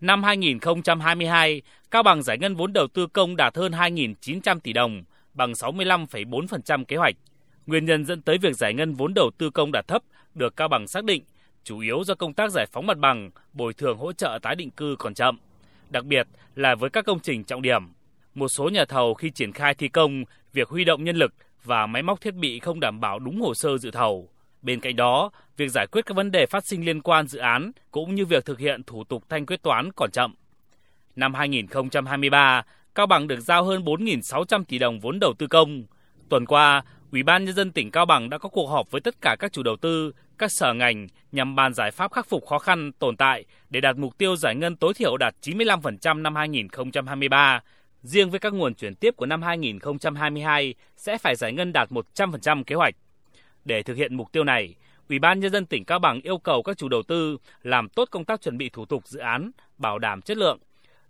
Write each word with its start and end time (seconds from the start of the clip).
Năm 0.00 0.22
2022, 0.22 1.62
Cao 1.90 2.02
Bằng 2.02 2.22
giải 2.22 2.38
ngân 2.38 2.56
vốn 2.56 2.72
đầu 2.72 2.86
tư 2.86 3.06
công 3.06 3.36
đạt 3.36 3.56
hơn 3.56 3.72
2.900 3.72 4.60
tỷ 4.60 4.72
đồng, 4.72 5.02
bằng 5.34 5.52
65,4% 5.52 6.84
kế 6.84 6.96
hoạch. 6.96 7.14
Nguyên 7.66 7.84
nhân 7.84 8.04
dẫn 8.04 8.22
tới 8.22 8.38
việc 8.38 8.56
giải 8.56 8.74
ngân 8.74 8.94
vốn 8.94 9.14
đầu 9.14 9.30
tư 9.38 9.50
công 9.50 9.72
đạt 9.72 9.88
thấp 9.88 10.02
được 10.34 10.56
Cao 10.56 10.68
Bằng 10.68 10.88
xác 10.88 11.04
định 11.04 11.22
chủ 11.64 11.78
yếu 11.78 12.04
do 12.04 12.14
công 12.14 12.32
tác 12.32 12.50
giải 12.50 12.66
phóng 12.72 12.86
mặt 12.86 12.98
bằng, 12.98 13.30
bồi 13.52 13.74
thường 13.74 13.98
hỗ 13.98 14.12
trợ 14.12 14.38
tái 14.42 14.54
định 14.56 14.70
cư 14.70 14.96
còn 14.98 15.14
chậm. 15.14 15.38
Đặc 15.90 16.04
biệt 16.04 16.26
là 16.54 16.74
với 16.74 16.90
các 16.90 17.04
công 17.04 17.20
trình 17.20 17.44
trọng 17.44 17.62
điểm, 17.62 17.82
một 18.34 18.48
số 18.48 18.68
nhà 18.68 18.84
thầu 18.84 19.14
khi 19.14 19.30
triển 19.30 19.52
khai 19.52 19.74
thi 19.74 19.88
công, 19.88 20.24
việc 20.52 20.68
huy 20.68 20.84
động 20.84 21.04
nhân 21.04 21.16
lực 21.16 21.34
và 21.64 21.86
máy 21.86 22.02
móc 22.02 22.20
thiết 22.20 22.34
bị 22.34 22.58
không 22.58 22.80
đảm 22.80 23.00
bảo 23.00 23.18
đúng 23.18 23.40
hồ 23.40 23.54
sơ 23.54 23.78
dự 23.78 23.90
thầu. 23.90 24.28
Bên 24.62 24.80
cạnh 24.80 24.96
đó, 24.96 25.30
việc 25.56 25.68
giải 25.68 25.86
quyết 25.86 26.06
các 26.06 26.16
vấn 26.16 26.30
đề 26.30 26.46
phát 26.46 26.66
sinh 26.66 26.84
liên 26.84 27.02
quan 27.02 27.26
dự 27.26 27.38
án 27.38 27.72
cũng 27.90 28.14
như 28.14 28.26
việc 28.26 28.44
thực 28.44 28.58
hiện 28.58 28.82
thủ 28.82 29.04
tục 29.04 29.24
thanh 29.28 29.46
quyết 29.46 29.62
toán 29.62 29.92
còn 29.96 30.10
chậm. 30.10 30.34
Năm 31.16 31.34
2023, 31.34 32.62
Cao 32.94 33.06
Bằng 33.06 33.26
được 33.26 33.40
giao 33.40 33.64
hơn 33.64 33.84
4.600 33.84 34.64
tỷ 34.64 34.78
đồng 34.78 35.00
vốn 35.00 35.20
đầu 35.20 35.34
tư 35.38 35.46
công. 35.46 35.84
Tuần 36.28 36.46
qua, 36.46 36.82
Ủy 37.12 37.22
ban 37.22 37.44
nhân 37.44 37.54
dân 37.54 37.72
tỉnh 37.72 37.90
Cao 37.90 38.06
Bằng 38.06 38.30
đã 38.30 38.38
có 38.38 38.48
cuộc 38.48 38.66
họp 38.66 38.90
với 38.90 39.00
tất 39.00 39.14
cả 39.20 39.36
các 39.38 39.52
chủ 39.52 39.62
đầu 39.62 39.76
tư, 39.76 40.12
các 40.38 40.50
sở 40.52 40.74
ngành 40.74 41.06
nhằm 41.32 41.56
bàn 41.56 41.74
giải 41.74 41.90
pháp 41.90 42.12
khắc 42.12 42.28
phục 42.28 42.46
khó 42.46 42.58
khăn 42.58 42.92
tồn 42.92 43.16
tại 43.16 43.44
để 43.70 43.80
đạt 43.80 43.96
mục 43.96 44.18
tiêu 44.18 44.36
giải 44.36 44.54
ngân 44.54 44.76
tối 44.76 44.94
thiểu 44.94 45.16
đạt 45.16 45.34
95% 45.42 46.22
năm 46.22 46.36
2023. 46.36 47.62
Riêng 48.02 48.30
với 48.30 48.40
các 48.40 48.52
nguồn 48.52 48.74
chuyển 48.74 48.94
tiếp 48.94 49.16
của 49.16 49.26
năm 49.26 49.42
2022 49.42 50.74
sẽ 50.96 51.18
phải 51.18 51.36
giải 51.36 51.52
ngân 51.52 51.72
đạt 51.72 51.88
100% 51.90 52.64
kế 52.64 52.74
hoạch. 52.74 52.94
Để 53.64 53.82
thực 53.82 53.96
hiện 53.96 54.14
mục 54.14 54.32
tiêu 54.32 54.44
này, 54.44 54.74
Ủy 55.10 55.18
ban 55.18 55.40
nhân 55.40 55.52
dân 55.52 55.66
tỉnh 55.66 55.84
Cao 55.84 55.98
Bằng 55.98 56.20
yêu 56.20 56.38
cầu 56.38 56.62
các 56.62 56.78
chủ 56.78 56.88
đầu 56.88 57.02
tư 57.02 57.36
làm 57.62 57.88
tốt 57.88 58.08
công 58.10 58.24
tác 58.24 58.42
chuẩn 58.42 58.58
bị 58.58 58.68
thủ 58.68 58.84
tục 58.84 59.06
dự 59.06 59.18
án, 59.18 59.50
bảo 59.78 59.98
đảm 59.98 60.22
chất 60.22 60.36
lượng. 60.36 60.58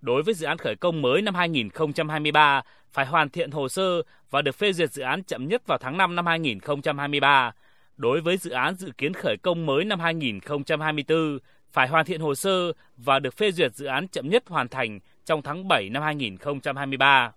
Đối 0.00 0.22
với 0.22 0.34
dự 0.34 0.46
án 0.46 0.58
khởi 0.58 0.76
công 0.76 1.02
mới 1.02 1.22
năm 1.22 1.34
2023 1.34 2.62
phải 2.92 3.06
hoàn 3.06 3.28
thiện 3.30 3.50
hồ 3.50 3.68
sơ 3.68 4.02
và 4.30 4.42
được 4.42 4.54
phê 4.54 4.72
duyệt 4.72 4.92
dự 4.92 5.02
án 5.02 5.22
chậm 5.24 5.48
nhất 5.48 5.66
vào 5.66 5.78
tháng 5.78 5.96
5 5.96 6.16
năm 6.16 6.26
2023. 6.26 7.52
Đối 7.96 8.20
với 8.20 8.36
dự 8.36 8.50
án 8.50 8.74
dự 8.74 8.92
kiến 8.98 9.14
khởi 9.14 9.36
công 9.42 9.66
mới 9.66 9.84
năm 9.84 10.00
2024 10.00 11.38
phải 11.72 11.88
hoàn 11.88 12.04
thiện 12.04 12.20
hồ 12.20 12.34
sơ 12.34 12.72
và 12.96 13.18
được 13.18 13.36
phê 13.36 13.52
duyệt 13.52 13.74
dự 13.74 13.86
án 13.86 14.08
chậm 14.08 14.28
nhất 14.28 14.44
hoàn 14.48 14.68
thành 14.68 15.00
trong 15.24 15.42
tháng 15.42 15.68
7 15.68 15.88
năm 15.88 16.02
2023. 16.02 17.32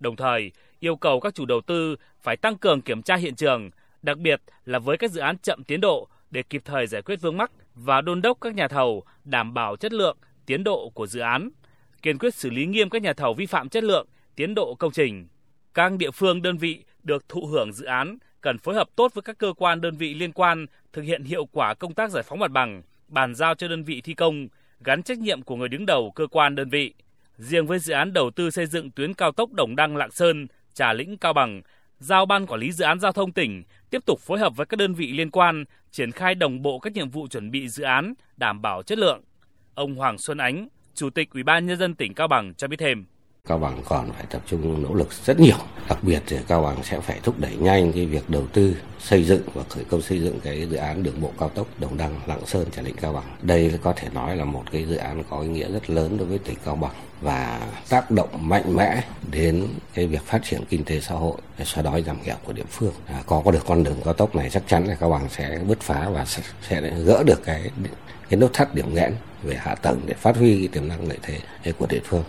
Đồng 0.00 0.16
thời, 0.16 0.52
yêu 0.80 0.96
cầu 0.96 1.20
các 1.20 1.34
chủ 1.34 1.44
đầu 1.44 1.60
tư 1.60 1.96
phải 2.22 2.36
tăng 2.36 2.56
cường 2.56 2.80
kiểm 2.80 3.02
tra 3.02 3.16
hiện 3.16 3.34
trường, 3.34 3.70
đặc 4.02 4.18
biệt 4.18 4.40
là 4.64 4.78
với 4.78 4.96
các 4.96 5.10
dự 5.10 5.20
án 5.20 5.38
chậm 5.38 5.64
tiến 5.64 5.80
độ 5.80 6.08
để 6.30 6.42
kịp 6.42 6.62
thời 6.64 6.86
giải 6.86 7.02
quyết 7.02 7.20
vướng 7.20 7.36
mắc 7.36 7.50
và 7.74 8.00
đôn 8.00 8.22
đốc 8.22 8.38
các 8.40 8.54
nhà 8.54 8.68
thầu 8.68 9.04
đảm 9.24 9.54
bảo 9.54 9.76
chất 9.76 9.92
lượng, 9.92 10.16
tiến 10.46 10.64
độ 10.64 10.90
của 10.94 11.06
dự 11.06 11.20
án, 11.20 11.50
kiên 12.02 12.18
quyết 12.18 12.34
xử 12.34 12.50
lý 12.50 12.66
nghiêm 12.66 12.90
các 12.90 13.02
nhà 13.02 13.12
thầu 13.12 13.34
vi 13.34 13.46
phạm 13.46 13.68
chất 13.68 13.84
lượng, 13.84 14.06
tiến 14.36 14.54
độ 14.54 14.74
công 14.74 14.92
trình. 14.92 15.28
Các 15.74 15.92
địa 15.98 16.10
phương 16.10 16.42
đơn 16.42 16.56
vị 16.56 16.84
được 17.02 17.28
thụ 17.28 17.46
hưởng 17.46 17.72
dự 17.72 17.84
án 17.84 18.18
cần 18.40 18.58
phối 18.58 18.74
hợp 18.74 18.88
tốt 18.96 19.14
với 19.14 19.22
các 19.22 19.38
cơ 19.38 19.52
quan 19.56 19.80
đơn 19.80 19.96
vị 19.96 20.14
liên 20.14 20.32
quan 20.32 20.66
thực 20.92 21.02
hiện 21.02 21.24
hiệu 21.24 21.46
quả 21.46 21.74
công 21.74 21.94
tác 21.94 22.10
giải 22.10 22.22
phóng 22.22 22.38
mặt 22.38 22.50
bằng, 22.50 22.82
bàn 23.08 23.34
giao 23.34 23.54
cho 23.54 23.68
đơn 23.68 23.84
vị 23.84 24.00
thi 24.00 24.14
công, 24.14 24.48
gắn 24.80 25.02
trách 25.02 25.18
nhiệm 25.18 25.42
của 25.42 25.56
người 25.56 25.68
đứng 25.68 25.86
đầu 25.86 26.12
cơ 26.14 26.26
quan 26.26 26.54
đơn 26.54 26.68
vị. 26.68 26.94
Riêng 27.38 27.66
với 27.66 27.78
dự 27.78 27.94
án 27.94 28.12
đầu 28.12 28.30
tư 28.30 28.50
xây 28.50 28.66
dựng 28.66 28.90
tuyến 28.90 29.14
cao 29.14 29.32
tốc 29.32 29.52
Đồng 29.52 29.76
Đăng 29.76 29.96
Lạng 29.96 30.10
Sơn, 30.10 30.46
Trà 30.74 30.92
Lĩnh 30.92 31.16
Cao 31.16 31.32
Bằng, 31.32 31.62
giao 32.00 32.26
ban 32.26 32.46
quản 32.46 32.60
lý 32.60 32.72
dự 32.72 32.84
án 32.84 33.00
giao 33.00 33.12
thông 33.12 33.32
tỉnh 33.32 33.64
tiếp 33.90 34.06
tục 34.06 34.20
phối 34.20 34.38
hợp 34.38 34.56
với 34.56 34.66
các 34.66 34.76
đơn 34.76 34.94
vị 34.94 35.12
liên 35.12 35.30
quan 35.30 35.64
triển 35.90 36.12
khai 36.12 36.34
đồng 36.34 36.62
bộ 36.62 36.78
các 36.78 36.92
nhiệm 36.92 37.10
vụ 37.10 37.28
chuẩn 37.28 37.50
bị 37.50 37.68
dự 37.68 37.84
án 37.84 38.14
đảm 38.36 38.62
bảo 38.62 38.82
chất 38.82 38.98
lượng. 38.98 39.22
Ông 39.74 39.94
Hoàng 39.94 40.18
Xuân 40.18 40.38
Ánh, 40.38 40.68
Chủ 40.94 41.10
tịch 41.10 41.30
Ủy 41.30 41.42
ban 41.42 41.66
nhân 41.66 41.78
dân 41.78 41.94
tỉnh 41.94 42.14
Cao 42.14 42.28
Bằng 42.28 42.54
cho 42.54 42.68
biết 42.68 42.76
thêm. 42.76 43.06
Cao 43.48 43.58
Bằng 43.58 43.82
còn 43.88 44.12
phải 44.12 44.24
tập 44.30 44.42
trung 44.46 44.82
nỗ 44.82 44.94
lực 44.94 45.08
rất 45.24 45.40
nhiều. 45.40 45.56
Đặc 45.88 45.98
biệt 46.02 46.22
thì 46.26 46.36
Cao 46.48 46.62
Bằng 46.62 46.76
sẽ 46.82 47.00
phải 47.00 47.20
thúc 47.22 47.34
đẩy 47.38 47.56
nhanh 47.56 47.92
cái 47.92 48.06
việc 48.06 48.30
đầu 48.30 48.46
tư, 48.52 48.76
xây 48.98 49.24
dựng 49.24 49.42
và 49.54 49.62
khởi 49.68 49.84
công 49.84 50.02
xây 50.02 50.20
dựng 50.20 50.40
cái 50.40 50.66
dự 50.70 50.76
án 50.76 51.02
đường 51.02 51.20
bộ 51.20 51.32
cao 51.38 51.48
tốc 51.48 51.66
Đồng 51.78 51.96
Đăng, 51.96 52.20
Lạng 52.26 52.46
Sơn, 52.46 52.66
Trà 52.76 52.82
Lĩnh 52.82 52.96
Cao 52.96 53.12
Bằng. 53.12 53.36
Đây 53.42 53.72
có 53.82 53.92
thể 53.96 54.08
nói 54.12 54.36
là 54.36 54.44
một 54.44 54.62
cái 54.72 54.84
dự 54.84 54.96
án 54.96 55.22
có 55.30 55.40
ý 55.40 55.48
nghĩa 55.48 55.72
rất 55.72 55.90
lớn 55.90 56.16
đối 56.18 56.28
với 56.28 56.38
tỉnh 56.38 56.56
Cao 56.64 56.76
Bằng 56.76 56.94
và 57.20 57.60
tác 57.88 58.10
động 58.10 58.28
mạnh 58.40 58.76
mẽ 58.76 59.04
đến 59.30 59.68
cái 59.94 60.06
việc 60.06 60.22
phát 60.22 60.40
triển 60.44 60.64
kinh 60.68 60.84
tế 60.84 61.00
xã 61.00 61.14
hội, 61.14 61.36
xóa 61.64 61.82
đói 61.82 62.02
giảm 62.02 62.16
nghèo 62.24 62.36
của 62.44 62.52
địa 62.52 62.64
phương. 62.70 62.92
À, 63.06 63.22
có 63.26 63.42
có 63.44 63.50
được 63.50 63.66
con 63.66 63.84
đường 63.84 64.00
cao 64.04 64.14
tốc 64.14 64.34
này 64.34 64.50
chắc 64.50 64.62
chắn 64.66 64.86
là 64.86 64.94
Cao 64.94 65.10
Bằng 65.10 65.28
sẽ 65.30 65.60
bứt 65.66 65.80
phá 65.80 66.08
và 66.08 66.24
sẽ, 66.24 66.42
sẽ 66.68 66.80
gỡ 67.04 67.22
được 67.26 67.44
cái 67.44 67.70
cái 68.28 68.40
nút 68.40 68.50
thắt 68.52 68.74
điểm 68.74 68.94
nghẽn 68.94 69.14
về 69.42 69.56
hạ 69.58 69.74
tầng 69.74 70.00
để 70.06 70.14
phát 70.14 70.36
huy 70.36 70.58
cái 70.58 70.68
tiềm 70.68 70.88
năng 70.88 71.08
lợi 71.08 71.18
thế 71.22 71.72
của 71.78 71.86
địa 71.86 72.00
phương. 72.04 72.24